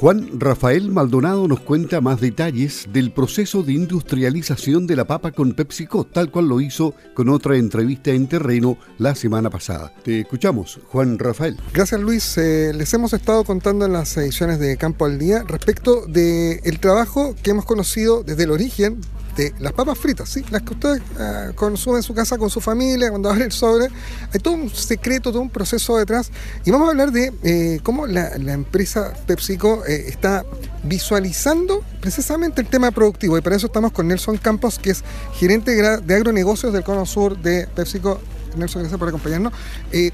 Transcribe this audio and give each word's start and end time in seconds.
Juan 0.00 0.38
Rafael 0.38 0.90
Maldonado 0.90 1.48
nos 1.48 1.60
cuenta 1.60 2.02
más 2.02 2.20
detalles 2.20 2.86
del 2.92 3.12
proceso 3.12 3.62
de 3.62 3.72
industrialización 3.72 4.86
de 4.86 4.94
la 4.94 5.06
papa 5.06 5.32
con 5.32 5.54
PepsiCo, 5.54 6.04
tal 6.04 6.30
cual 6.30 6.48
lo 6.48 6.60
hizo 6.60 6.94
con 7.14 7.30
otra 7.30 7.56
entrevista 7.56 8.10
en 8.10 8.26
terreno 8.28 8.76
la 8.98 9.14
semana 9.14 9.48
pasada. 9.48 9.94
Te 10.04 10.20
escuchamos, 10.20 10.80
Juan 10.88 11.18
Rafael. 11.18 11.56
Gracias 11.72 11.98
Luis. 11.98 12.36
Eh, 12.36 12.72
les 12.74 12.92
hemos 12.92 13.14
estado 13.14 13.42
contando 13.44 13.86
en 13.86 13.94
las 13.94 14.14
ediciones 14.18 14.58
de 14.58 14.76
Campo 14.76 15.06
al 15.06 15.18
Día 15.18 15.44
respecto 15.48 16.04
del 16.06 16.78
trabajo 16.78 17.34
que 17.42 17.52
hemos 17.52 17.64
conocido 17.64 18.22
desde 18.22 18.44
el 18.44 18.50
origen 18.50 19.00
de 19.36 19.54
las 19.58 19.72
papas 19.72 19.98
fritas, 19.98 20.28
¿sí? 20.28 20.44
las 20.50 20.62
que 20.62 20.72
usted 20.72 21.00
uh, 21.18 21.54
consume 21.54 21.98
en 21.98 22.02
su 22.02 22.14
casa 22.14 22.38
con 22.38 22.50
su 22.50 22.60
familia, 22.60 23.10
cuando 23.10 23.30
abre 23.30 23.44
el 23.44 23.52
sobre. 23.52 23.88
Hay 24.32 24.40
todo 24.40 24.54
un 24.54 24.70
secreto, 24.70 25.30
todo 25.30 25.42
un 25.42 25.50
proceso 25.50 25.96
detrás. 25.98 26.30
Y 26.64 26.70
vamos 26.70 26.88
a 26.88 26.90
hablar 26.92 27.12
de 27.12 27.32
eh, 27.42 27.80
cómo 27.82 28.06
la, 28.06 28.36
la, 28.38 28.54
empresa 28.54 29.12
PepsiCo 29.26 29.84
eh, 29.86 30.06
está 30.08 30.44
visualizando 30.82 31.84
precisamente 32.00 32.60
el 32.60 32.68
tema 32.68 32.90
productivo. 32.90 33.36
Y 33.36 33.42
para 33.42 33.56
eso 33.56 33.66
estamos 33.66 33.92
con 33.92 34.08
Nelson 34.08 34.38
Campos, 34.38 34.78
que 34.78 34.90
es 34.90 35.04
gerente 35.34 35.72
de 35.72 36.14
agronegocios 36.14 36.72
del 36.72 36.82
Cono 36.82 37.06
Sur 37.06 37.38
de 37.38 37.66
PepsiCo. 37.74 38.20
Nelson, 38.56 38.82
gracias 38.82 38.98
por 38.98 39.08
acompañarnos. 39.08 39.52
Eh, 39.92 40.12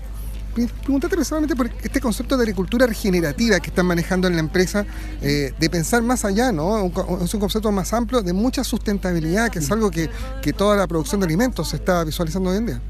preguntarte 0.54 1.16
precisamente 1.16 1.56
por 1.56 1.70
este 1.82 2.00
concepto 2.00 2.36
de 2.36 2.42
agricultura 2.42 2.86
regenerativa 2.86 3.58
que 3.60 3.68
están 3.68 3.86
manejando 3.86 4.28
en 4.28 4.34
la 4.34 4.40
empresa, 4.40 4.84
eh, 5.20 5.52
de 5.58 5.70
pensar 5.70 6.02
más 6.02 6.24
allá, 6.24 6.52
¿no? 6.52 6.86
es 7.22 7.34
un 7.34 7.40
concepto 7.40 7.72
más 7.72 7.92
amplio 7.92 8.22
de 8.22 8.32
mucha 8.32 8.64
sustentabilidad, 8.64 9.50
que 9.50 9.60
es 9.60 9.70
algo 9.70 9.90
que, 9.90 10.10
que 10.42 10.52
toda 10.52 10.76
la 10.76 10.86
producción 10.86 11.20
de 11.20 11.26
alimentos 11.26 11.70
se 11.70 11.76
está 11.76 12.04
visualizando 12.04 12.50
hoy 12.50 12.58
en 12.58 12.66
día. 12.66 12.80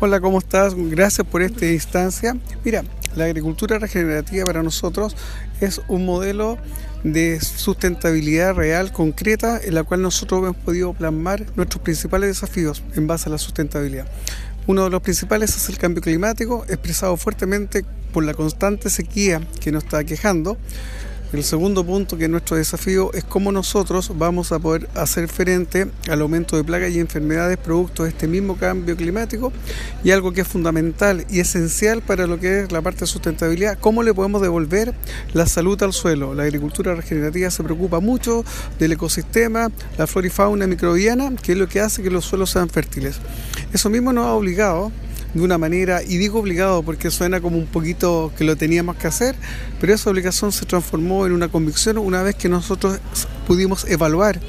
Hola, 0.00 0.20
¿cómo 0.20 0.38
estás? 0.38 0.74
Gracias 0.74 1.26
por 1.26 1.42
esta 1.42 1.66
instancia. 1.66 2.36
Mira, 2.64 2.82
la 3.14 3.24
agricultura 3.24 3.78
regenerativa 3.78 4.44
para 4.44 4.62
nosotros 4.62 5.14
es 5.60 5.80
un 5.86 6.04
modelo 6.04 6.58
de 7.04 7.40
sustentabilidad 7.40 8.54
real, 8.54 8.92
concreta, 8.92 9.60
en 9.62 9.74
la 9.74 9.84
cual 9.84 10.02
nosotros 10.02 10.40
hemos 10.42 10.56
podido 10.56 10.92
plasmar 10.92 11.44
nuestros 11.56 11.82
principales 11.82 12.28
desafíos 12.28 12.82
en 12.94 13.06
base 13.06 13.28
a 13.28 13.32
la 13.32 13.38
sustentabilidad. 13.38 14.06
Uno 14.64 14.84
de 14.84 14.90
los 14.90 15.02
principales 15.02 15.56
es 15.56 15.68
el 15.68 15.76
cambio 15.76 16.00
climático, 16.00 16.64
expresado 16.68 17.16
fuertemente 17.16 17.84
por 18.12 18.24
la 18.24 18.32
constante 18.32 18.90
sequía 18.90 19.40
que 19.60 19.72
nos 19.72 19.82
está 19.82 20.04
quejando. 20.04 20.56
El 21.32 21.42
segundo 21.42 21.82
punto 21.82 22.18
que 22.18 22.24
es 22.24 22.30
nuestro 22.30 22.58
desafío 22.58 23.10
es 23.14 23.24
cómo 23.24 23.50
nosotros 23.52 24.12
vamos 24.16 24.52
a 24.52 24.58
poder 24.58 24.88
hacer 24.94 25.28
frente 25.28 25.88
al 26.08 26.20
aumento 26.20 26.56
de 26.56 26.62
plagas 26.62 26.92
y 26.92 27.00
enfermedades 27.00 27.56
producto 27.56 28.04
de 28.04 28.10
este 28.10 28.28
mismo 28.28 28.56
cambio 28.56 28.96
climático 28.96 29.50
y 30.04 30.10
algo 30.10 30.32
que 30.32 30.42
es 30.42 30.46
fundamental 30.46 31.24
y 31.30 31.40
esencial 31.40 32.02
para 32.02 32.26
lo 32.26 32.38
que 32.38 32.60
es 32.60 32.72
la 32.72 32.82
parte 32.82 33.00
de 33.00 33.06
sustentabilidad, 33.06 33.78
cómo 33.80 34.02
le 34.02 34.12
podemos 34.12 34.42
devolver 34.42 34.94
la 35.32 35.46
salud 35.46 35.82
al 35.82 35.94
suelo. 35.94 36.34
La 36.34 36.42
agricultura 36.42 36.94
regenerativa 36.94 37.50
se 37.50 37.64
preocupa 37.64 37.98
mucho 37.98 38.44
del 38.78 38.92
ecosistema, 38.92 39.70
la 39.96 40.06
flora 40.06 40.26
y 40.26 40.30
fauna 40.30 40.66
microbiana, 40.66 41.34
que 41.42 41.52
es 41.52 41.58
lo 41.58 41.66
que 41.66 41.80
hace 41.80 42.02
que 42.02 42.10
los 42.10 42.26
suelos 42.26 42.50
sean 42.50 42.68
fértiles. 42.68 43.16
Eso 43.72 43.90
mismo 43.90 44.12
nos 44.12 44.26
ha 44.26 44.32
obligado 44.32 44.92
de 45.34 45.40
una 45.40 45.56
manera, 45.56 46.02
y 46.02 46.18
digo 46.18 46.40
obligado 46.40 46.82
porque 46.82 47.10
suena 47.10 47.40
como 47.40 47.56
un 47.56 47.66
poquito 47.66 48.32
que 48.36 48.44
lo 48.44 48.56
teníamos 48.56 48.96
que 48.96 49.06
hacer, 49.06 49.34
pero 49.80 49.94
esa 49.94 50.10
obligación 50.10 50.52
se 50.52 50.66
transformó 50.66 51.24
en 51.24 51.32
una 51.32 51.48
convicción 51.48 51.96
una 51.96 52.22
vez 52.22 52.34
que 52.34 52.48
nosotros 52.50 52.98
pudimos 53.46 53.88
evaluar 53.88 54.40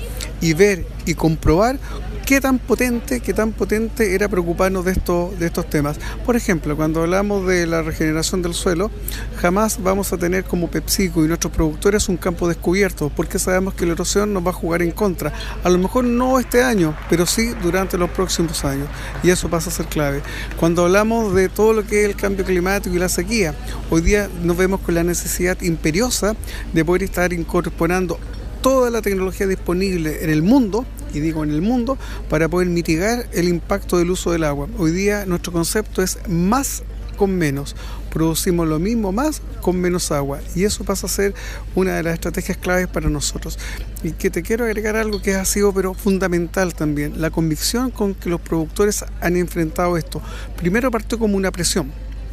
y 0.42 0.54
ver 0.54 0.86
y 1.06 1.14
comprobar 1.14 1.80
qué 2.26 2.40
tan 2.40 2.58
potente, 2.58 3.20
qué 3.20 3.34
tan 3.34 3.52
potente 3.52 4.16
era 4.16 4.30
preocuparnos 4.30 4.86
de 4.86 4.94
estos, 4.94 5.38
de 5.38 5.46
estos 5.46 5.70
temas. 5.70 5.98
Por 6.26 6.36
ejemplo, 6.36 6.76
cuando 6.76 7.02
hablamos 7.02 7.46
de 7.46 7.68
la 7.68 7.82
regeneración 7.82 8.42
del 8.42 8.54
suelo, 8.54 8.92
jamás 9.38 9.82
vamos 9.82 10.14
a 10.14 10.18
tener 10.18 10.44
como 10.46 10.70
PepsiCo 10.70 11.24
y 11.26 11.28
nuestros 11.28 11.52
productores 11.54 12.08
un 12.10 12.18
campo 12.18 12.48
descubierto, 12.48 13.12
porque 13.16 13.40
sabemos 13.40 13.74
que 13.74 13.86
la 13.86 13.94
erosión 13.94 14.34
nos 14.34 14.46
va 14.46 14.52
a 14.52 14.54
jugar 14.54 14.82
en 14.82 14.92
contra. 14.92 15.34
A 15.64 15.70
lo 15.70 15.78
mejor 15.78 16.06
no 16.06 16.40
este 16.40 16.64
año, 16.64 16.96
pero 17.10 17.26
sí 17.26 17.52
durante 17.62 17.98
los 17.98 18.10
próximos 18.10 18.64
años. 18.64 18.88
Y 19.22 19.30
eso 19.30 19.50
pasa 19.50 19.70
a 19.70 19.74
ser 19.74 19.88
clave. 19.88 20.22
Cuando 20.58 20.86
hablamos 20.86 21.34
de 21.34 21.50
todo 21.50 21.74
lo 21.74 21.86
que 21.86 22.02
es 22.02 22.10
el 22.10 22.16
cambio 22.16 22.46
climático 22.46 22.96
y 22.96 23.00
la 23.00 23.10
sequía, 23.10 23.54
hoy 23.90 24.02
día 24.02 24.30
nos 24.44 24.56
vemos 24.56 24.80
con 24.80 24.96
la 24.96 25.04
necesidad 25.04 25.60
imperiosa 25.62 26.36
de 26.74 26.86
poder 26.86 27.04
estar 27.04 27.34
incorporando 27.34 28.18
toda 28.62 28.90
la 28.90 29.02
tecnología 29.02 29.46
disponible 29.46 30.24
en 30.24 30.30
el 30.30 30.42
mundo 30.42 30.86
y 31.14 31.20
digo 31.20 31.44
en 31.44 31.52
el 31.52 31.62
mundo, 31.62 31.98
para 32.30 32.50
poder 32.50 32.68
mitigar 32.68 33.28
el 33.34 33.48
impacto 33.48 33.98
del 33.98 34.12
uso 34.12 34.32
del 34.32 34.44
agua. 34.44 34.68
Hoy 34.78 34.92
día 34.92 35.26
nuestro 35.26 35.52
concepto 35.52 36.02
es 36.02 36.18
más 36.28 36.84
con 37.16 37.36
menos. 37.36 37.76
Producimos 38.12 38.68
lo 38.68 38.80
mismo 38.80 39.12
más 39.12 39.42
con 39.62 39.80
menos 39.80 40.12
agua 40.12 40.40
y 40.56 40.66
eso 40.66 40.84
pasa 40.84 41.08
a 41.08 41.10
ser 41.10 41.34
una 41.76 41.96
de 41.96 42.04
las 42.04 42.16
estrategias 42.16 42.58
claves 42.58 42.88
para 42.88 43.10
nosotros. 43.10 43.58
Y 44.04 44.12
que 44.12 44.30
te 44.30 44.44
quiero 44.44 44.66
agregar 44.66 44.96
algo 44.96 45.22
que 45.22 45.36
ha 45.36 45.46
sido 45.46 45.74
pero 45.74 45.94
fundamental 45.94 46.74
también, 46.74 47.22
la 47.22 47.30
convicción 47.30 47.92
con 47.92 48.14
que 48.14 48.30
los 48.30 48.42
productores 48.42 49.06
han 49.22 49.38
enfrentado 49.38 49.98
esto. 49.98 50.22
Primero 50.58 50.92
partió 50.92 51.18
como 51.18 51.38
una 51.38 51.52
presión 51.52 51.92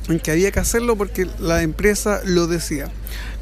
en 0.09 0.19
que 0.19 0.33
había 0.33 0.51
que 0.51 0.61
hacerlo 0.61 0.97
porque 0.97 1.27
la 1.39 1.63
empresa 1.63 2.21
lo 2.25 2.47
decía. 2.47 2.91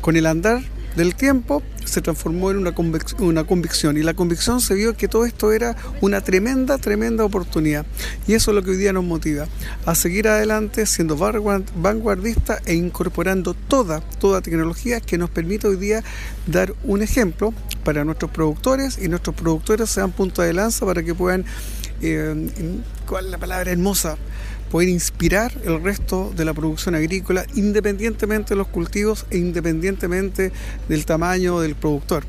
Con 0.01 0.17
el 0.17 0.27
andar 0.27 0.63
del 0.97 1.15
tiempo 1.15 1.63
se 1.85 2.03
transformó 2.03 2.51
en 2.51 2.59
una, 2.59 2.75
una 3.19 3.45
convicción. 3.45 3.97
Y 3.97 4.03
la 4.03 4.15
convicción 4.15 4.61
se 4.61 4.75
vio 4.75 4.97
que 4.97 5.09
todo 5.09 5.25
esto 5.25 5.53
era 5.53 5.77
una 6.01 6.21
tremenda, 6.21 6.79
tremenda 6.79 7.25
oportunidad. 7.25 7.87
Y 8.27 8.35
eso 8.35 8.51
es 8.51 8.55
lo 8.55 8.63
que 8.63 8.71
hoy 8.71 8.77
día 8.77 8.93
nos 8.93 9.05
motiva 9.05 9.47
a 9.87 9.95
seguir 9.95 10.29
adelante 10.29 10.87
siendo 10.87 11.17
vanguardista 11.17 12.61
e 12.67 12.75
incorporando 12.75 13.55
toda, 13.55 14.01
toda 14.01 14.41
tecnología 14.41 15.01
que 15.01 15.19
nos 15.19 15.31
permita 15.31 15.69
hoy 15.69 15.77
día 15.77 16.03
dar 16.47 16.75
un 16.85 17.03
ejemplo 17.03 17.53
para 17.85 18.05
nuestros 18.05 18.31
productores 18.31 18.99
y 18.99 19.09
nuestros 19.09 19.35
productores 19.35 19.89
sean 19.91 20.13
punto 20.13 20.43
de 20.43 20.53
lanza 20.53 20.85
para 20.85 21.03
que 21.03 21.15
puedan, 21.15 21.45
eh, 22.03 22.51
¿cuál 23.07 23.27
es 23.27 23.31
la 23.31 23.39
palabra 23.39 23.71
hermosa? 23.71 24.17
Poder 24.71 24.89
inspirar 24.89 25.53
el 25.65 25.83
resto 25.83 26.33
de 26.37 26.45
la 26.45 26.55
producción 26.55 26.95
agrícola 26.95 27.45
independientemente 27.55 28.51
de 28.51 28.57
los 28.57 28.69
cultivos 28.69 29.27
e 29.31 29.39
independientemente 29.39 30.53
del 30.89 31.07
tamaño 31.07 31.61
del 31.61 31.75
productor. 31.75 32.25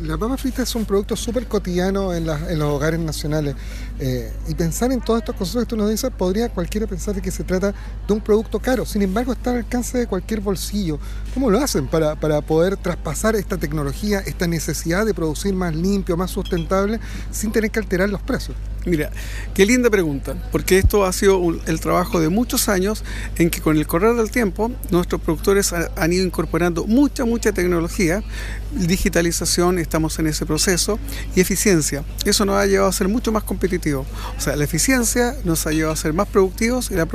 La 0.00 0.16
papa 0.16 0.36
frita 0.36 0.62
es 0.62 0.74
un 0.74 0.84
producto 0.84 1.14
súper 1.16 1.46
cotidiano 1.46 2.14
en, 2.14 2.26
los 2.26 2.68
hogares 2.68 3.00
nacionales. 3.00 3.54
Eh, 3.98 4.32
y 4.48 4.54
pensar 4.54 4.92
en 4.92 5.00
todos 5.00 5.20
estos 5.20 5.34
conceptos 5.36 5.64
que 5.64 5.68
tú 5.68 5.76
nos 5.76 5.90
dices, 5.90 6.10
podría 6.16 6.48
cualquiera 6.48 6.86
pensar 6.86 7.20
que 7.20 7.30
se 7.30 7.44
trata 7.44 7.74
de 8.06 8.12
un 8.12 8.20
producto 8.20 8.60
caro. 8.60 8.86
Sin 8.86 9.02
embargo, 9.02 9.32
está 9.32 9.50
al 9.50 9.58
alcance 9.58 9.98
de 9.98 10.06
cualquier 10.06 10.40
bolsillo. 10.40 10.98
¿Cómo 11.34 11.50
lo 11.50 11.58
hacen 11.58 11.86
para, 11.86 12.16
para 12.16 12.40
poder 12.40 12.76
traspasar 12.76 13.36
esta 13.36 13.58
tecnología, 13.58 14.20
esta 14.20 14.46
necesidad 14.46 15.04
de 15.04 15.14
producir 15.14 15.54
más 15.54 15.74
limpio, 15.74 16.16
más 16.16 16.30
sustentable, 16.30 17.00
sin 17.30 17.52
tener 17.52 17.70
que 17.70 17.78
alterar 17.78 18.08
los 18.08 18.22
precios? 18.22 18.56
Mira, 18.84 19.10
qué 19.54 19.64
linda 19.64 19.90
pregunta, 19.90 20.34
porque 20.50 20.78
esto 20.78 21.04
ha 21.04 21.12
sido 21.12 21.40
el 21.66 21.80
trabajo 21.80 22.18
de 22.18 22.30
muchos 22.30 22.68
años 22.68 23.04
en 23.38 23.48
que 23.48 23.60
con 23.60 23.76
el 23.76 23.86
correr 23.86 24.16
del 24.16 24.32
tiempo 24.32 24.72
nuestros 24.90 25.20
productores 25.20 25.72
han 25.72 26.12
ido 26.12 26.24
incorporando 26.24 26.84
mucha, 26.84 27.24
mucha 27.24 27.52
tecnología, 27.52 28.24
digitalización, 28.72 29.78
estamos 29.78 30.18
en 30.18 30.26
ese 30.26 30.46
proceso, 30.46 30.98
y 31.36 31.40
eficiencia. 31.40 32.04
Eso 32.24 32.44
nos 32.44 32.56
ha 32.56 32.66
llevado 32.66 32.88
a 32.88 32.92
ser 32.92 33.06
mucho 33.06 33.30
más 33.30 33.44
competitivos. 33.44 34.06
O 34.36 34.40
sea, 34.40 34.56
la 34.56 34.64
eficiencia 34.64 35.36
nos 35.44 35.64
ha 35.66 35.70
llevado 35.70 35.92
a 35.92 35.96
ser 35.96 36.12
más 36.12 36.26
productivos 36.26 36.90
y, 36.90 36.94
la 36.94 37.06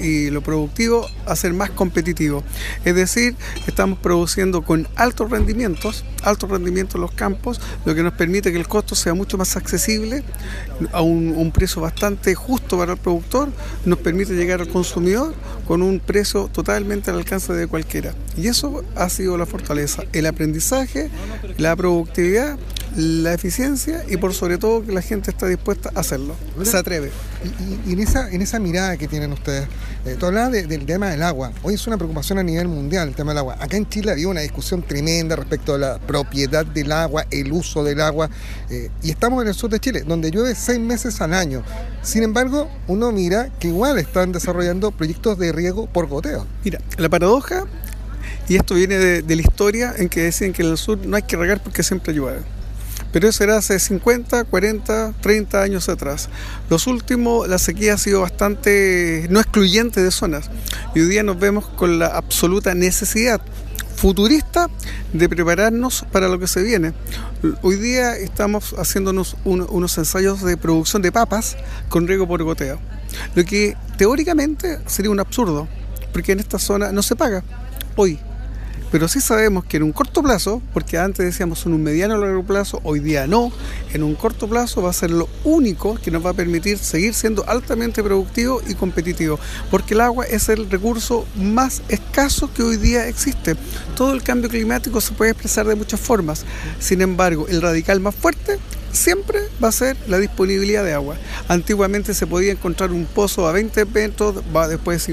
y, 0.00 0.04
y 0.04 0.30
lo 0.30 0.42
productivo 0.42 1.06
a 1.26 1.36
ser 1.36 1.52
más 1.52 1.70
competitivo. 1.70 2.42
Es 2.84 2.96
decir, 2.96 3.36
estamos 3.68 3.98
produciendo 4.00 4.62
con 4.62 4.88
altos 4.96 5.30
rendimientos, 5.30 6.04
altos 6.24 6.50
rendimientos 6.50 6.96
en 6.96 7.02
los 7.02 7.12
campos, 7.12 7.60
lo 7.84 7.94
que 7.94 8.02
nos 8.02 8.14
permite 8.14 8.50
que 8.50 8.58
el 8.58 8.66
costo 8.66 8.96
sea 8.96 9.14
mucho 9.14 9.38
más 9.38 9.56
accesible 9.56 10.24
a 10.92 11.02
un, 11.02 11.50
precio 11.52 11.82
bastante 11.82 12.34
justo 12.34 12.78
para 12.78 12.92
el 12.92 12.98
productor, 12.98 13.48
nos 13.84 13.98
permite 13.98 14.34
llegar 14.34 14.60
al 14.60 14.68
consumidor 14.68 15.34
con 15.66 15.82
un 15.82 16.00
precio 16.00 16.48
totalmente 16.52 17.10
al 17.10 17.18
alcance 17.18 17.52
de 17.52 17.66
cualquiera. 17.66 18.14
Y 18.36 18.48
eso 18.48 18.84
ha 18.96 19.08
sido 19.08 19.36
la 19.36 19.46
fortaleza, 19.46 20.04
el 20.12 20.26
aprendizaje, 20.26 21.10
la 21.58 21.74
productividad 21.76 22.58
la 22.96 23.32
eficiencia 23.32 24.04
y 24.08 24.16
por 24.16 24.34
sobre 24.34 24.58
todo 24.58 24.84
que 24.84 24.92
la 24.92 25.02
gente 25.02 25.30
está 25.30 25.46
dispuesta 25.46 25.90
a 25.94 26.00
hacerlo, 26.00 26.34
se 26.62 26.76
atreve. 26.76 27.10
Y, 27.86 27.92
en, 27.92 28.00
esa, 28.00 28.28
en 28.30 28.42
esa 28.42 28.58
mirada 28.58 28.96
que 28.96 29.06
tienen 29.06 29.32
ustedes, 29.32 29.68
eh, 30.04 30.16
tú 30.18 30.26
hablabas 30.26 30.52
del 30.52 30.86
tema 30.86 31.10
del 31.10 31.22
agua, 31.22 31.52
hoy 31.62 31.74
es 31.74 31.86
una 31.86 31.96
preocupación 31.96 32.38
a 32.38 32.42
nivel 32.42 32.68
mundial 32.68 33.08
el 33.08 33.14
tema 33.14 33.30
del 33.30 33.38
agua. 33.38 33.56
Acá 33.60 33.76
en 33.76 33.88
Chile 33.88 34.12
había 34.12 34.28
una 34.28 34.40
discusión 34.40 34.82
tremenda 34.82 35.36
respecto 35.36 35.74
a 35.74 35.78
la 35.78 35.98
propiedad 35.98 36.66
del 36.66 36.90
agua, 36.92 37.26
el 37.30 37.52
uso 37.52 37.84
del 37.84 38.00
agua, 38.00 38.28
eh, 38.70 38.90
y 39.02 39.10
estamos 39.10 39.42
en 39.42 39.48
el 39.48 39.54
sur 39.54 39.70
de 39.70 39.78
Chile, 39.78 40.02
donde 40.06 40.30
llueve 40.30 40.54
seis 40.54 40.80
meses 40.80 41.20
al 41.20 41.32
año. 41.32 41.62
Sin 42.02 42.22
embargo, 42.22 42.68
uno 42.88 43.12
mira 43.12 43.50
que 43.60 43.68
igual 43.68 43.98
están 43.98 44.32
desarrollando 44.32 44.90
proyectos 44.90 45.38
de 45.38 45.52
riego 45.52 45.86
por 45.86 46.08
goteo. 46.08 46.46
Mira, 46.64 46.80
la 46.98 47.08
paradoja, 47.08 47.64
y 48.48 48.56
esto 48.56 48.74
viene 48.74 48.98
de, 48.98 49.22
de 49.22 49.36
la 49.36 49.42
historia 49.42 49.94
en 49.96 50.08
que 50.08 50.22
decían 50.22 50.52
que 50.52 50.62
en 50.62 50.70
el 50.70 50.78
sur 50.78 50.98
no 51.06 51.16
hay 51.16 51.22
que 51.22 51.36
regar 51.36 51.62
porque 51.62 51.82
siempre 51.82 52.12
llueve 52.12 52.40
pero 53.12 53.28
eso 53.28 53.44
era 53.44 53.56
hace 53.58 53.78
50, 53.78 54.44
40, 54.44 55.14
30 55.20 55.62
años 55.62 55.88
atrás. 55.88 56.28
Los 56.68 56.86
últimos, 56.86 57.48
la 57.48 57.58
sequía 57.58 57.94
ha 57.94 57.98
sido 57.98 58.20
bastante 58.20 59.26
no 59.30 59.40
excluyente 59.40 60.02
de 60.02 60.10
zonas 60.10 60.50
y 60.94 61.00
hoy 61.00 61.06
día 61.06 61.22
nos 61.22 61.38
vemos 61.38 61.66
con 61.66 61.98
la 61.98 62.06
absoluta 62.06 62.74
necesidad 62.74 63.40
futurista 63.96 64.68
de 65.12 65.28
prepararnos 65.28 66.06
para 66.10 66.28
lo 66.28 66.38
que 66.38 66.46
se 66.46 66.62
viene. 66.62 66.94
Hoy 67.60 67.76
día 67.76 68.16
estamos 68.16 68.74
haciéndonos 68.78 69.36
unos 69.44 69.98
ensayos 69.98 70.42
de 70.42 70.56
producción 70.56 71.02
de 71.02 71.12
papas 71.12 71.56
con 71.90 72.08
riego 72.08 72.26
por 72.26 72.42
goteo, 72.42 72.78
lo 73.34 73.44
que 73.44 73.76
teóricamente 73.98 74.78
sería 74.86 75.10
un 75.10 75.20
absurdo, 75.20 75.68
porque 76.12 76.32
en 76.32 76.40
esta 76.40 76.58
zona 76.58 76.92
no 76.92 77.02
se 77.02 77.14
paga 77.14 77.44
hoy 77.96 78.18
pero 78.90 79.08
sí 79.08 79.20
sabemos 79.20 79.64
que 79.64 79.76
en 79.76 79.84
un 79.84 79.92
corto 79.92 80.22
plazo, 80.22 80.60
porque 80.72 80.98
antes 80.98 81.24
decíamos 81.24 81.64
en 81.66 81.74
un 81.74 81.82
mediano 81.82 82.16
o 82.16 82.18
largo 82.18 82.44
plazo, 82.44 82.80
hoy 82.84 83.00
día 83.00 83.26
no, 83.26 83.52
en 83.92 84.02
un 84.02 84.14
corto 84.14 84.48
plazo 84.48 84.82
va 84.82 84.90
a 84.90 84.94
ser 84.94 85.10
lo 85.10 85.28
único 85.44 85.94
que 85.96 86.10
nos 86.10 86.24
va 86.24 86.30
a 86.30 86.34
permitir 86.34 86.78
seguir 86.78 87.14
siendo 87.14 87.48
altamente 87.48 88.02
productivo 88.02 88.60
y 88.66 88.74
competitivo, 88.74 89.38
porque 89.70 89.94
el 89.94 90.00
agua 90.00 90.26
es 90.26 90.48
el 90.48 90.70
recurso 90.70 91.26
más 91.36 91.82
escaso 91.88 92.52
que 92.52 92.62
hoy 92.62 92.76
día 92.76 93.06
existe. 93.08 93.56
Todo 93.96 94.12
el 94.12 94.22
cambio 94.22 94.50
climático 94.50 95.00
se 95.00 95.12
puede 95.12 95.32
expresar 95.32 95.66
de 95.66 95.74
muchas 95.74 96.00
formas, 96.00 96.44
sin 96.78 97.00
embargo, 97.00 97.46
el 97.48 97.62
radical 97.62 98.00
más 98.00 98.14
fuerte 98.14 98.58
siempre 98.92 99.40
va 99.62 99.68
a 99.68 99.72
ser 99.72 99.96
la 100.08 100.18
disponibilidad 100.18 100.84
de 100.84 100.92
agua. 100.92 101.16
Antiguamente 101.48 102.14
se 102.14 102.26
podía 102.26 102.52
encontrar 102.52 102.90
un 102.90 103.06
pozo 103.06 103.46
a 103.46 103.52
20 103.52 103.84
metros, 103.86 104.36
va 104.54 104.68
después 104.68 105.08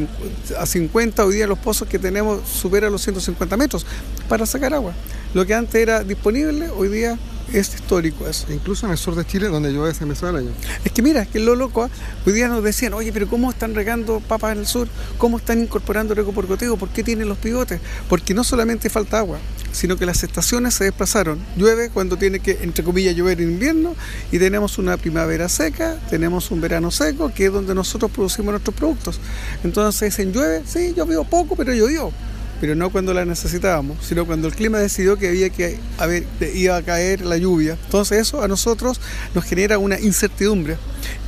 a 0.58 0.66
50, 0.66 1.26
hoy 1.26 1.36
día 1.36 1.48
los 1.48 1.60
pozos 1.60 1.88
que 1.88 2.00
tenemos 2.00 2.48
superan 2.48 2.92
los 2.92 3.02
150 3.04 3.58
metros 3.58 3.86
para 4.28 4.46
sacar 4.46 4.74
agua. 4.74 4.94
Lo 5.34 5.46
que 5.46 5.54
antes 5.54 5.76
era 5.76 6.04
disponible, 6.04 6.70
hoy 6.70 6.90
día 6.90 7.18
es 7.54 7.74
histórico 7.74 8.28
eso. 8.28 8.52
Incluso 8.52 8.86
en 8.86 8.92
el 8.92 8.98
sur 8.98 9.16
de 9.16 9.26
Chile, 9.26 9.48
donde 9.48 9.72
llueve 9.72 9.92
ese 9.92 10.06
mes 10.06 10.22
al 10.24 10.36
año. 10.36 10.50
Es 10.84 10.92
que 10.92 11.02
mira, 11.02 11.22
es 11.22 11.28
que 11.28 11.40
lo 11.40 11.56
loco, 11.56 11.84
¿ah? 11.84 11.90
hoy 12.26 12.34
día 12.34 12.48
nos 12.48 12.64
decían, 12.64 12.94
oye, 12.94 13.12
pero 13.12 13.28
¿cómo 13.28 13.50
están 13.50 13.76
regando 13.76 14.20
papas 14.20 14.54
en 14.54 14.60
el 14.60 14.68
sur? 14.68 14.88
¿Cómo 15.18 15.38
están 15.38 15.62
incorporando 15.62 16.14
riego 16.14 16.32
por 16.34 16.46
goteo? 16.48 16.78
¿Por 16.78 16.90
qué 16.90 17.04
tienen 17.04 17.30
los 17.30 17.38
pivotes? 17.38 17.80
Porque 18.10 18.34
no 18.34 18.44
solamente 18.44 18.90
falta 18.90 19.20
agua, 19.20 19.40
sino 19.72 19.98
que 19.98 20.06
las 20.06 20.24
estaciones 20.24 20.74
se 20.74 20.86
desplazaron. 20.86 21.40
Llueve 21.56 21.90
cuando 21.90 22.18
tiene 22.18 22.40
que, 22.40 22.60
entre 22.62 22.84
comillas, 22.84 23.16
llover 23.16 23.42
en 23.42 23.52
invierno 23.52 23.96
y 24.32 24.40
tenemos 24.40 24.78
una 24.78 24.98
primavera 24.98 25.50
seca, 25.50 25.98
tenemos 26.10 26.52
un 26.52 26.62
verano 26.62 26.92
seco, 26.92 27.32
que 27.34 27.46
es 27.46 27.54
donde 27.54 27.74
nosotros 27.74 28.12
producimos 28.12 28.52
nuestros 28.52 28.76
productos. 28.76 29.20
Entonces, 29.64 30.18
en 30.20 30.34
llueve, 30.34 30.64
sí, 30.66 30.94
llovió 30.96 31.24
poco, 31.24 31.56
pero 31.56 31.74
llovió 31.74 32.12
pero 32.60 32.76
no 32.76 32.90
cuando 32.90 33.14
la 33.14 33.26
necesitábamos, 33.26 33.98
sino 34.06 34.26
cuando 34.26 34.48
el 34.48 34.56
clima 34.56 34.80
decidió 34.80 35.18
que 35.18 35.30
había 35.30 35.50
que 35.50 35.80
haber, 35.98 36.26
iba 36.54 36.76
a 36.76 36.82
caer 36.82 37.22
la 37.22 37.38
lluvia. 37.38 37.78
Entonces 37.86 38.20
eso 38.20 38.42
a 38.42 38.48
nosotros 38.48 39.00
nos 39.36 39.46
genera 39.46 39.78
una 39.78 40.00
incertidumbre 40.00 40.78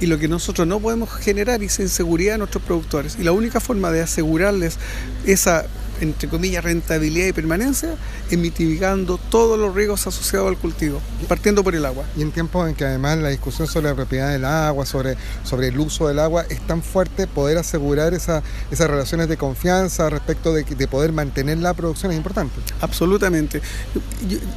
y 0.02 0.08
lo 0.08 0.18
que 0.18 0.28
nosotros 0.28 0.68
no 0.68 0.80
podemos 0.80 1.12
generar 1.12 1.62
es 1.64 1.80
inseguridad 1.80 2.36
a 2.36 2.38
nuestros 2.40 2.64
productores. 2.64 3.18
Y 3.20 3.24
la 3.24 3.32
única 3.32 3.60
forma 3.60 3.92
de 3.92 4.02
asegurarles 4.02 4.78
esa 5.26 5.66
entre 6.02 6.30
comillas, 6.30 6.64
rentabilidad 6.64 7.28
y 7.28 7.34
permanencia, 7.34 7.96
mitigando 8.32 9.18
todos 9.18 9.60
los 9.60 9.76
riesgos 9.76 10.08
asociados 10.08 10.48
al 10.48 10.58
cultivo, 10.58 11.02
partiendo 11.28 11.64
por 11.64 11.76
el 11.76 11.86
agua. 11.86 12.06
Y 12.18 12.22
en 12.22 12.32
tiempos 12.32 12.68
en 12.70 12.76
que 12.76 12.86
además 12.86 13.18
la 13.18 13.30
discusión 13.30 13.68
sobre 13.68 13.90
la 13.90 13.96
propiedad 13.96 14.32
del 14.32 14.46
agua, 14.46 14.86
sobre, 14.86 15.18
sobre 15.44 15.68
el 15.68 15.80
uso 15.80 16.08
del 16.08 16.20
agua, 16.20 16.46
es 16.50 16.60
tan 16.62 16.82
fuerte, 16.82 17.28
poder 17.28 17.58
asegurar 17.58 18.14
esa, 18.14 18.44
esas 18.72 18.90
relaciones 18.90 19.28
de 19.28 19.38
confianza 19.38 20.10
respecto 20.10 20.54
de, 20.54 20.64
de 20.64 20.88
poder 20.88 21.12
mantener 21.12 21.58
la 21.58 21.74
producción 21.74 22.12
es 22.12 22.18
importante. 22.18 22.56
Absolutamente. 22.82 23.62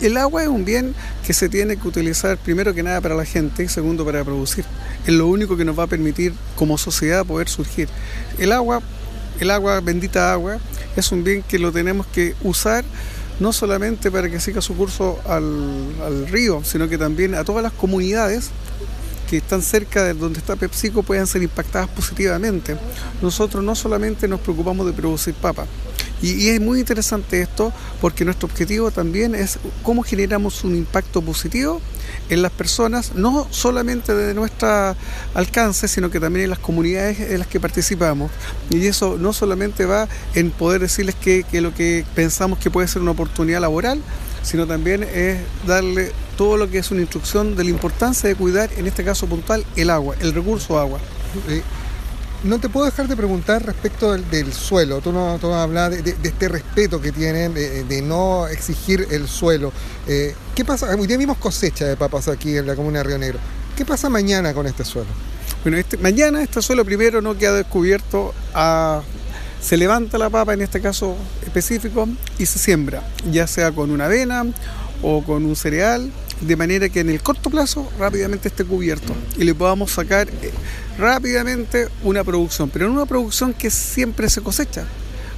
El 0.00 0.16
agua 0.16 0.42
es 0.42 0.48
un 0.48 0.64
bien 0.64 0.94
que 1.26 1.32
se 1.32 1.48
tiene 1.48 1.76
que 1.76 1.88
utilizar 1.88 2.38
primero 2.38 2.74
que 2.74 2.82
nada 2.82 3.00
para 3.00 3.14
la 3.14 3.24
gente 3.24 3.64
y 3.64 3.68
segundo 3.68 4.04
para 4.04 4.24
producir. 4.24 4.64
Es 5.06 5.14
lo 5.14 5.26
único 5.26 5.56
que 5.56 5.64
nos 5.64 5.78
va 5.78 5.84
a 5.84 5.88
permitir 5.88 6.34
como 6.56 6.78
sociedad 6.78 7.24
poder 7.26 7.48
surgir. 7.48 7.88
El 8.38 8.52
agua 8.52 8.82
el 9.40 9.50
agua, 9.50 9.81
bendita 9.81 10.32
agua, 10.32 10.58
es 10.96 11.12
un 11.12 11.25
bien 11.25 11.43
que 11.43 11.58
lo 11.58 11.73
tenemos 11.73 12.06
que 12.06 12.34
usar 12.43 12.84
no 13.40 13.52
solamente 13.52 14.11
para 14.11 14.31
que 14.31 14.40
siga 14.40 14.61
su 14.61 14.76
curso 14.76 15.20
al, 15.26 16.29
río, 16.29 16.62
sino 16.64 16.88
que 16.88 16.99
también 16.99 17.34
a 17.34 17.44
todas 17.44 17.62
las 17.62 17.73
comunidades 17.73 18.50
que 19.29 19.38
están 19.38 19.62
cerca 19.62 20.05
de 20.05 20.14
donde 20.14 20.38
está 20.38 20.56
PepsiCo 20.56 21.02
puedan 21.02 21.26
ser 21.26 21.43
impactadas 21.43 21.88
positivamente. 21.88 22.76
Nosotros 23.20 23.64
no 23.64 23.75
solamente 23.75 24.29
nos 24.29 24.40
preocupamos 24.40 24.87
de 24.87 24.93
producir 24.93 25.35
papa, 25.35 25.67
y, 26.22 26.48
es 26.50 26.60
muy 26.60 26.78
interesante 26.78 27.42
esto 27.42 27.72
porque 28.00 28.24
nuestro 28.24 28.46
objetivo 28.46 28.90
también 28.90 29.34
es 29.34 29.58
cómo 29.82 30.02
generamos 30.02 30.62
un 30.62 30.76
impacto 30.76 31.20
positivo 31.20 31.80
en 32.28 32.42
las 32.42 32.52
personas, 32.52 33.14
no 33.14 33.48
solamente 33.50 34.14
de 34.14 34.32
nuestro 34.32 34.96
alcance, 35.34 35.88
sino 35.88 36.10
que 36.10 36.20
también 36.20 36.44
en 36.44 36.50
las 36.50 36.60
comunidades 36.60 37.19
en 37.19 37.38
las 37.40 37.48
que 37.48 37.58
participamos. 37.58 38.30
Y 38.70 38.86
eso 38.86 39.19
no 39.19 39.32
solamente 39.32 39.84
va 39.84 40.08
en 40.34 40.50
poder 40.50 40.80
decirles 40.80 41.16
que, 41.16 41.44
lo 41.60 41.74
que 41.74 42.04
pensamos 42.14 42.58
que 42.58 42.70
puede 42.70 42.86
ser 42.86 43.02
una 43.02 43.10
oportunidad 43.10 43.60
laboral, 43.60 44.00
sino 44.42 44.66
también 44.66 45.02
es 45.02 45.38
darle 45.66 46.12
todo 46.36 46.56
lo 46.56 46.70
que 46.70 46.78
es 46.78 46.90
una 46.90 47.00
instrucción 47.00 47.56
de 47.56 47.64
la 47.64 47.70
importancia 47.70 48.28
de 48.28 48.36
cuidar, 48.36 48.70
en 48.76 48.86
este 48.86 49.04
caso 49.04 49.26
puntual, 49.26 49.64
el 49.76 49.90
agua, 49.90 50.14
el 50.20 50.32
recurso 50.32 50.78
agua. 50.78 51.00
No 52.44 52.58
te 52.58 52.68
puedo 52.68 52.86
dejar 52.86 53.08
de 53.08 53.16
preguntar 53.16 53.64
respecto 53.64 54.12
del, 54.12 54.52
suelo. 54.52 55.00
Tú 55.00 55.12
no, 55.12 55.38
hablas 55.54 56.02
de, 56.02 56.16
este 56.22 56.48
respeto 56.48 57.00
que 57.00 57.12
tienen 57.12 57.54
de, 57.54 58.02
no 58.02 58.46
exigir 58.48 59.06
el 59.10 59.28
suelo. 59.28 59.72
Eh, 60.08 60.34
¿Qué 60.54 60.64
pasa? 60.64 60.94
Hoy 60.94 61.06
día 61.06 61.16
vimos 61.16 61.38
cosecha 61.38 61.86
de 61.86 61.96
papas 61.96 62.28
aquí 62.28 62.56
en 62.56 62.66
la 62.66 62.74
comuna 62.74 62.98
de 62.98 63.04
Río 63.04 63.18
Negro. 63.18 63.38
¿Qué 63.76 63.84
pasa 63.84 64.08
mañana 64.08 64.52
con 64.54 64.66
este 64.66 64.84
suelo? 64.84 65.08
Bueno, 65.62 65.78
este, 65.78 65.96
mañana 65.98 66.42
este 66.42 66.60
suelo 66.60 66.84
primero 66.84 67.22
no 67.22 67.38
queda 67.38 67.54
descubierto 67.54 68.34
se 69.60 69.76
levanta 69.76 70.18
la 70.18 70.28
papa 70.28 70.54
en 70.54 70.62
este 70.62 70.80
caso 70.80 71.16
específico 71.44 72.08
y 72.36 72.46
se 72.46 72.58
siembra, 72.58 73.04
ya 73.30 73.46
sea 73.46 73.70
con 73.70 73.92
una 73.92 74.06
avena 74.06 74.44
o 75.02 75.22
con 75.22 75.44
un 75.44 75.54
cereal, 75.54 76.10
de 76.42 76.56
manera 76.56 76.88
que 76.88 77.00
en 77.00 77.10
el 77.10 77.22
corto 77.22 77.50
plazo 77.50 77.88
rápidamente 77.98 78.48
esté 78.48 78.64
cubierto 78.64 79.14
y 79.36 79.44
le 79.44 79.54
podamos 79.54 79.92
sacar 79.92 80.28
eh, 80.28 80.50
rápidamente 80.98 81.88
una 82.02 82.24
producción, 82.24 82.68
pero 82.68 82.88
no 82.88 82.94
una 82.94 83.06
producción 83.06 83.54
que 83.54 83.70
siempre 83.70 84.28
se 84.28 84.40
cosecha. 84.42 84.84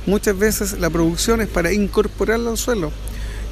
Muchas 0.06 0.38
veces 0.38 0.78
la 0.78 0.90
producción 0.90 1.40
es 1.40 1.48
para 1.48 1.72
incorporarla 1.72 2.50
al 2.50 2.58
suelo. 2.58 2.90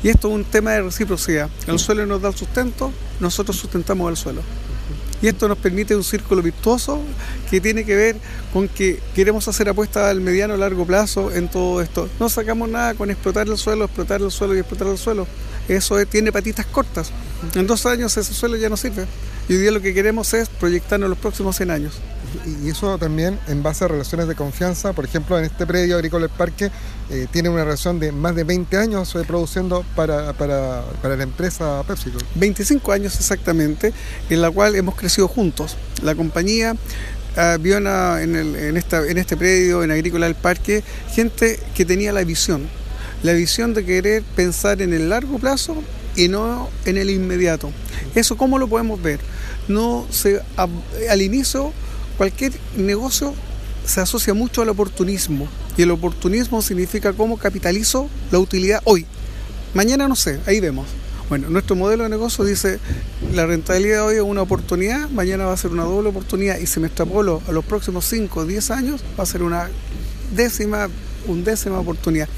Y 0.02 0.08
esto 0.08 0.28
es 0.28 0.34
un 0.34 0.44
tema 0.44 0.72
de 0.72 0.82
reciprocidad. 0.82 1.48
El 1.66 1.78
suelo 1.78 2.04
nos 2.06 2.20
da 2.20 2.28
el 2.30 2.34
sustento, 2.34 2.92
nosotros 3.20 3.56
sustentamos 3.56 4.10
el 4.10 4.16
suelo. 4.16 4.42
Y 5.22 5.28
esto 5.28 5.46
nos 5.46 5.56
permite 5.58 5.94
un 5.94 6.02
círculo 6.02 6.42
virtuoso 6.42 7.00
que 7.48 7.60
tiene 7.60 7.84
que 7.84 7.94
ver 7.94 8.16
con 8.52 8.66
que 8.66 8.98
queremos 9.14 9.46
hacer 9.46 9.68
apuestas 9.68 10.10
al 10.10 10.20
mediano 10.20 10.54
o 10.54 10.56
largo 10.56 10.84
plazo 10.84 11.30
en 11.30 11.48
todo 11.48 11.80
esto. 11.80 12.08
No 12.18 12.28
sacamos 12.28 12.68
nada 12.68 12.94
con 12.94 13.08
explotar 13.08 13.46
el 13.48 13.56
suelo, 13.56 13.84
explotar 13.84 14.20
el 14.20 14.32
suelo 14.32 14.56
y 14.56 14.58
explotar 14.58 14.88
el 14.88 14.98
suelo. 14.98 15.28
Eso 15.68 16.04
tiene 16.06 16.32
patitas 16.32 16.66
cortas. 16.66 17.10
En 17.54 17.66
dos 17.66 17.86
años 17.86 18.16
ese 18.16 18.34
suelo 18.34 18.56
ya 18.56 18.68
no 18.68 18.76
sirve. 18.76 19.06
Y 19.48 19.54
hoy 19.54 19.58
día 19.60 19.72
lo 19.72 19.80
que 19.80 19.92
queremos 19.92 20.32
es 20.34 20.48
proyectarnos 20.48 21.08
los 21.08 21.18
próximos 21.18 21.56
100 21.56 21.70
años. 21.70 21.94
Y 22.62 22.70
eso 22.70 22.96
también 22.98 23.38
en 23.48 23.62
base 23.62 23.84
a 23.84 23.88
relaciones 23.88 24.28
de 24.28 24.34
confianza. 24.34 24.92
Por 24.92 25.04
ejemplo, 25.04 25.38
en 25.38 25.44
este 25.44 25.66
predio 25.66 25.96
agrícola 25.96 26.26
del 26.26 26.36
parque 26.36 26.70
eh, 27.10 27.26
tiene 27.30 27.48
una 27.48 27.64
relación 27.64 27.98
de 27.98 28.12
más 28.12 28.34
de 28.34 28.44
20 28.44 28.76
años 28.76 29.14
eh, 29.14 29.24
produciendo 29.26 29.84
para, 29.96 30.32
para, 30.32 30.84
la 31.02 31.22
empresa 31.22 31.82
PepsiCo. 31.86 32.18
25 32.36 32.92
años 32.92 33.16
exactamente, 33.16 33.92
en 34.30 34.40
la 34.40 34.50
cual 34.50 34.76
hemos 34.76 34.94
crecido 34.94 35.28
juntos. 35.28 35.76
La 36.02 36.14
compañía 36.14 36.76
ah, 37.36 37.58
vio 37.60 37.76
en, 37.76 38.36
en, 38.36 38.76
esta, 38.76 39.06
en 39.06 39.18
este 39.18 39.36
predio, 39.36 39.82
en 39.82 39.90
Agrícola 39.90 40.26
del 40.26 40.36
Parque, 40.36 40.82
gente 41.10 41.58
que 41.74 41.84
tenía 41.84 42.12
la 42.12 42.24
visión, 42.24 42.68
la 43.22 43.32
visión 43.32 43.74
de 43.74 43.84
querer 43.84 44.22
pensar 44.36 44.82
en 44.82 44.92
el 44.92 45.08
largo 45.08 45.38
plazo 45.38 45.82
y 46.16 46.28
no 46.28 46.68
en 46.84 46.96
el 46.96 47.10
inmediato. 47.10 47.70
Eso 48.14 48.36
cómo 48.36 48.58
lo 48.58 48.68
podemos 48.68 49.00
ver. 49.00 49.20
No 49.68 50.06
se 50.10 50.40
al 51.08 51.22
inicio 51.22 51.72
cualquier 52.18 52.52
negocio 52.76 53.34
se 53.86 54.00
asocia 54.00 54.34
mucho 54.34 54.62
al 54.62 54.68
oportunismo 54.68 55.48
y 55.76 55.82
el 55.82 55.90
oportunismo 55.90 56.62
significa 56.62 57.12
cómo 57.12 57.38
capitalizo 57.38 58.08
la 58.30 58.38
utilidad 58.38 58.80
hoy. 58.84 59.06
Mañana 59.74 60.08
no 60.08 60.16
sé, 60.16 60.40
ahí 60.46 60.60
vemos. 60.60 60.86
Bueno, 61.28 61.48
nuestro 61.48 61.76
modelo 61.76 62.02
de 62.04 62.10
negocio 62.10 62.44
dice 62.44 62.78
la 63.32 63.46
rentabilidad 63.46 64.04
hoy 64.04 64.16
es 64.16 64.22
una 64.22 64.42
oportunidad, 64.42 65.08
mañana 65.08 65.46
va 65.46 65.54
a 65.54 65.56
ser 65.56 65.70
una 65.70 65.84
doble 65.84 66.10
oportunidad 66.10 66.58
y 66.58 66.66
si 66.66 66.78
me 66.78 66.88
extrapolo 66.88 67.40
a 67.48 67.52
los 67.52 67.64
próximos 67.64 68.04
5 68.04 68.40
o 68.40 68.44
10 68.44 68.70
años 68.70 69.02
va 69.18 69.22
a 69.22 69.26
ser 69.26 69.42
una 69.42 69.70
décima 70.36 70.88
undécima 71.26 71.78
oportunidad. 71.78 72.28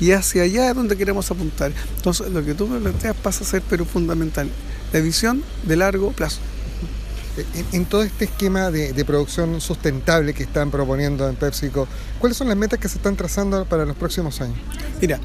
Y 0.00 0.12
hacia 0.12 0.42
allá 0.42 0.70
es 0.70 0.76
donde 0.76 0.96
queremos 0.96 1.30
apuntar. 1.30 1.72
Entonces, 1.96 2.30
lo 2.30 2.44
que 2.44 2.54
tú 2.54 2.66
me 2.66 2.80
planteas 2.80 3.16
pasa 3.16 3.44
a 3.44 3.46
ser, 3.46 3.62
pero 3.68 3.84
fundamental, 3.84 4.48
la 4.92 5.00
visión 5.00 5.42
de 5.64 5.76
largo 5.76 6.12
plazo. 6.12 6.40
En, 7.72 7.84
todo 7.86 8.04
este 8.04 8.26
esquema 8.26 8.70
de, 8.70 9.04
producción 9.04 9.60
sustentable 9.60 10.34
que 10.34 10.44
están 10.44 10.70
proponiendo 10.70 11.28
en 11.28 11.34
PepsiCo, 11.34 11.88
¿cuáles 12.20 12.38
son 12.38 12.46
las 12.46 12.56
metas 12.56 12.78
que 12.78 12.88
se 12.88 12.98
están 12.98 13.16
trazando 13.16 13.64
para 13.64 13.84
los 13.84 13.96
próximos 13.96 14.40
años? 14.40 14.56
Mira, 15.00 15.18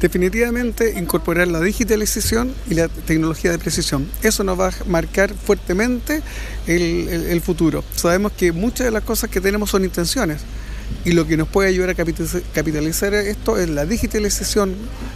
definitivamente 0.00 0.98
incorporar 0.98 1.48
la 1.48 1.60
digitalización 1.60 2.54
y 2.70 2.74
la 2.74 2.88
tecnología 2.88 3.50
de 3.50 3.58
precisión. 3.58 4.08
Eso 4.22 4.42
nos 4.42 4.58
va 4.58 4.68
a 4.68 4.72
marcar 4.86 5.34
fuertemente 5.34 6.22
el 6.66 7.40
futuro. 7.42 7.84
Sabemos 7.94 8.32
que 8.32 8.52
muchas 8.52 8.86
de 8.86 8.90
las 8.90 9.04
cosas 9.04 9.28
que 9.28 9.42
tenemos 9.42 9.68
son 9.68 9.84
intenciones 9.84 10.40
y 11.04 11.12
lo 11.12 11.26
que 11.26 11.36
nos 11.36 11.48
puede 11.48 11.68
ayudar 11.68 11.90
a 11.90 11.94
capitalizar 11.94 13.14
esto 13.14 13.58
es 13.58 13.68
la 13.68 13.86
digitalización 13.86 14.74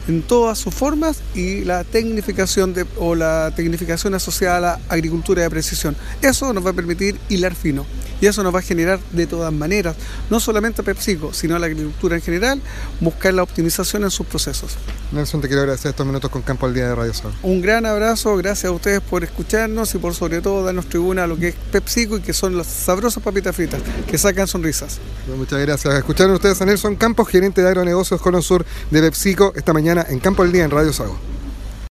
en 0.08 0.22
todas 0.22 0.58
sus 0.58 0.74
formas 0.74 1.20
y 1.34 1.64
la 1.64 1.84
tecnificación 1.84 2.74
de, 2.74 2.86
o 2.98 3.14
la 3.14 3.52
tecnificación 3.54 4.14
asociada 4.14 4.56
a 4.56 4.60
la 4.60 4.80
agricultura 4.88 5.42
de 5.42 5.50
precisión. 5.50 5.96
Eso 6.22 6.52
nos 6.52 6.64
va 6.64 6.70
a 6.70 6.72
permitir 6.72 7.18
hilar 7.28 7.54
fino 7.54 7.84
y 8.20 8.26
eso 8.26 8.42
nos 8.42 8.54
va 8.54 8.60
a 8.60 8.62
generar 8.62 9.00
de 9.12 9.26
todas 9.26 9.52
maneras, 9.52 9.96
no 10.30 10.40
solamente 10.40 10.80
a 10.80 10.84
PepsiCo, 10.84 11.34
sino 11.34 11.56
a 11.56 11.58
la 11.58 11.66
agricultura 11.66 12.16
en 12.16 12.22
general, 12.22 12.62
buscar 13.00 13.34
la 13.34 13.42
optimización 13.42 14.04
en 14.04 14.10
sus 14.10 14.26
procesos. 14.26 14.76
Nelson, 15.12 15.40
te 15.40 15.48
quiero 15.48 15.62
agradecer 15.62 15.90
estos 15.90 16.06
minutos 16.06 16.30
con 16.30 16.42
Campo 16.42 16.66
al 16.66 16.74
Día 16.74 16.88
de 16.88 16.94
Radio 16.94 17.12
Sol. 17.12 17.32
Un 17.42 17.60
gran 17.60 17.84
abrazo, 17.84 18.36
gracias 18.36 18.70
a 18.70 18.72
ustedes 18.72 19.00
por 19.00 19.24
escucharnos 19.24 19.94
y 19.94 19.98
por 19.98 20.14
sobre 20.14 20.40
todo 20.40 20.64
darnos 20.64 20.88
tribuna 20.88 21.24
a 21.24 21.26
lo 21.26 21.36
que 21.36 21.48
es 21.48 21.54
PepsiCo 21.72 22.18
y 22.18 22.20
que 22.20 22.32
son 22.32 22.56
las 22.56 22.66
sabrosas 22.66 23.22
papitas 23.22 23.54
fritas 23.54 23.80
que 24.10 24.16
sacan 24.16 24.46
sonrisas. 24.46 24.98
Muchas 25.36 25.60
gracias. 25.60 25.63
Escucharon 25.72 26.34
ustedes 26.34 26.60
a 26.60 26.66
Nelson 26.66 26.96
Campos, 26.96 27.28
gerente 27.28 27.62
de 27.62 27.68
agronegocios 27.68 28.20
Cono 28.20 28.42
Sur 28.42 28.66
de 28.90 29.00
PepsiCo, 29.00 29.54
esta 29.56 29.72
mañana 29.72 30.04
en 30.08 30.20
Campo 30.20 30.42
al 30.42 30.52
Día 30.52 30.64
en 30.64 30.70
Radio 30.70 30.92
Sago. 30.92 31.33